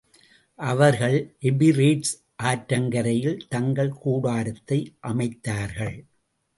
அவர்கள் 0.59 1.17
எபிரேட்ஸ் 1.41 2.13
ஆற்றங்கரையிலே 2.43 3.35
தங்கள் 3.47 3.93
கூடாரத்தை 4.03 4.79
அமைத்தார்கள். 5.07 5.97